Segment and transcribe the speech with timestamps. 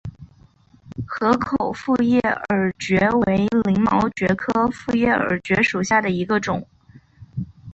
[1.05, 2.95] 河口复叶耳蕨
[3.27, 6.67] 为鳞毛蕨科复叶耳蕨属下的一个种。